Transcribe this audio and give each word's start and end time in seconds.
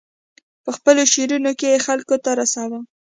په 0.63 0.69
خپلو 0.77 1.01
شعرونو 1.13 1.51
کې 1.59 1.67
یې 1.73 1.83
خلکو 1.87 2.15
ته 2.23 2.29
رساوه. 2.39 2.79